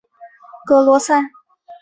[0.65, 1.13] 克罗塞。